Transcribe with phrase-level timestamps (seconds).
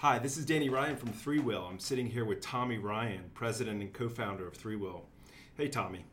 [0.00, 1.68] Hi, this is Danny Ryan from ThreeWill.
[1.68, 5.02] I'm sitting here with Tommy Ryan, president and co founder of ThreeWill.
[5.58, 6.06] Hey, Tommy.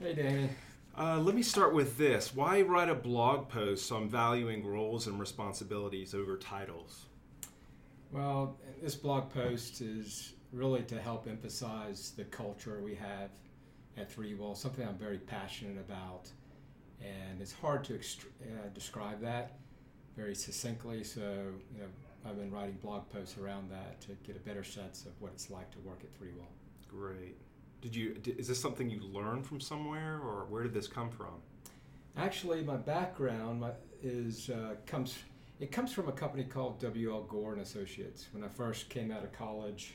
[0.00, 0.50] Hey, Danny.
[0.98, 2.34] Uh, let me start with this.
[2.34, 7.04] Why write a blog post on valuing roles and responsibilities over titles?
[8.10, 13.30] Well, this blog post is really to help emphasize the culture we have
[13.96, 16.28] at ThreeWill, something I'm very passionate about.
[17.00, 19.58] And it's hard to ext- uh, describe that
[20.16, 21.04] very succinctly.
[21.04, 21.20] So,
[21.72, 21.88] you know,
[22.26, 25.50] I've been writing blog posts around that to get a better sense of what it's
[25.50, 26.46] like to work at ThreeWill.
[26.88, 27.36] Great.
[27.80, 28.14] Did you?
[28.14, 31.42] Did, is this something you learned from somewhere, or where did this come from?
[32.16, 33.70] Actually, my background my,
[34.02, 35.18] is uh, comes
[35.60, 37.22] it comes from a company called W.L.
[37.22, 38.26] Gore and Associates.
[38.32, 39.94] When I first came out of college,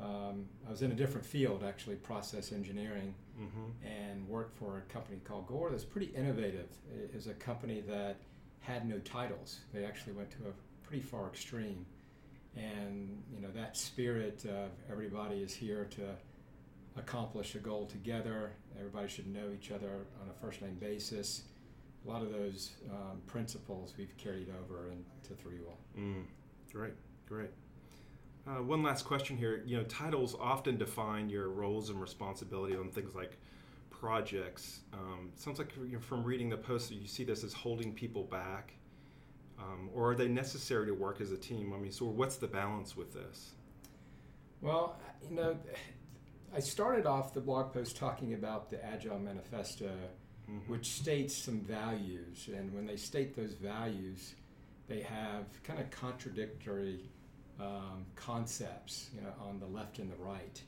[0.00, 3.86] um, I was in a different field, actually, process engineering, mm-hmm.
[3.86, 6.68] and worked for a company called Gore that's pretty innovative.
[6.94, 8.16] It is a company that
[8.60, 9.60] had no titles.
[9.72, 11.86] They actually went to a pretty far extreme.
[12.56, 16.02] And you know that spirit of everybody is here to
[16.96, 18.50] accomplish a goal together.
[18.76, 21.42] Everybody should know each other on a first name basis.
[22.04, 25.76] A lot of those um, principles we've carried over into ThreeWill.
[25.96, 26.24] Mm,
[26.72, 26.94] great,
[27.28, 27.50] great.
[28.48, 29.62] Uh, one last question here.
[29.64, 33.38] You know, titles often define your roles and responsibility on things like
[33.90, 34.80] projects.
[34.92, 38.72] Um, sounds like from reading the post, you see this as holding people back
[39.60, 41.72] um, or are they necessary to work as a team?
[41.74, 43.50] I mean, so what's the balance with this?
[44.60, 45.56] Well, you know,
[46.54, 49.90] I started off the blog post talking about the Agile Manifesto,
[50.50, 50.70] mm-hmm.
[50.70, 54.34] which states some values, and when they state those values,
[54.88, 57.08] they have kind of contradictory
[57.60, 60.60] um, concepts, you know, on the left and the right.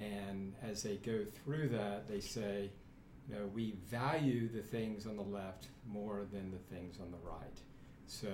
[0.00, 2.70] And as they go through that, they say,
[3.28, 7.18] you know, we value the things on the left more than the things on the
[7.18, 7.60] right.
[8.08, 8.28] So,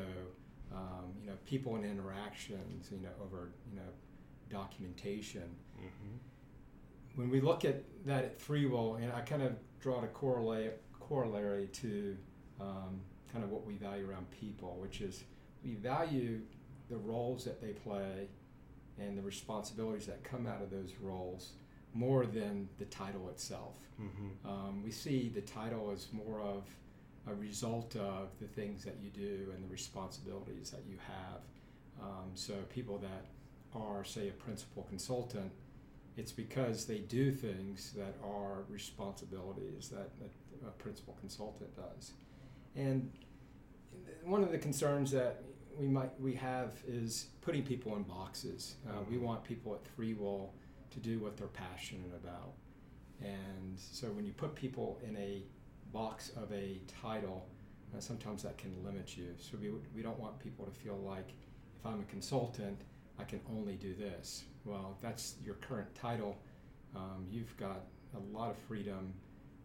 [0.73, 3.83] um, you know, people and interactions, you know, over, you know,
[4.49, 5.55] documentation.
[5.77, 6.17] Mm-hmm.
[7.17, 11.69] When we look at that at ThreeWill, and I kind of draw a corollary, corollary
[11.73, 12.17] to
[12.61, 13.01] um,
[13.33, 15.25] kind of what we value around people, which is
[15.65, 16.41] we value
[16.89, 18.29] the roles that they play
[18.99, 21.53] and the responsibilities that come out of those roles
[21.95, 23.77] more than the title itself.
[24.01, 24.49] Mm-hmm.
[24.49, 26.65] Um, we see the title as more of
[27.27, 31.41] a result of the things that you do and the responsibilities that you have.
[32.03, 33.27] Um, so people that
[33.75, 35.51] are, say, a principal consultant,
[36.17, 40.11] it's because they do things that are responsibilities that
[40.67, 42.13] a principal consultant does.
[42.77, 43.11] And
[44.25, 45.43] one of the concerns that
[45.79, 48.77] we might we have is putting people in boxes.
[48.89, 49.25] Uh, we mm-hmm.
[49.25, 50.51] want people at ThreeWill
[50.91, 52.53] to do what they're passionate about.
[53.21, 55.43] And so when you put people in a
[55.95, 57.47] box of a title,
[57.97, 59.29] uh, sometimes that can limit you.
[59.39, 61.29] So we, we don't want people to feel like
[61.79, 62.83] if I'm a consultant,
[63.19, 64.45] I can only do this.
[64.65, 66.37] Well, that's your current title,
[66.97, 67.85] um, you've got
[68.17, 69.15] a lot of freedom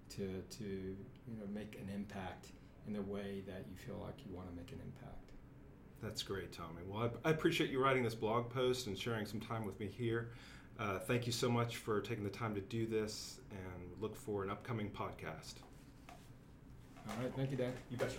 [0.10, 2.48] to, to you know, make an impact
[2.88, 5.32] in the way that you feel like you want to make an impact.
[6.02, 6.84] That's great, Tommy.
[6.88, 9.88] Well, I, I appreciate you writing this blog post and sharing some time with me
[9.88, 10.30] here.
[10.80, 14.44] Uh, thank you so much for taking the time to do this and look for
[14.44, 15.56] an upcoming podcast.
[17.18, 17.34] All right.
[17.36, 17.74] Thank you, Dan.
[17.90, 18.18] You betcha.